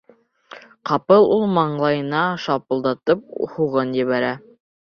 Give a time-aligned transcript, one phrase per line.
[0.89, 4.35] Ҡапыл ул маңлайына шапылдатып һуғып ебәрә.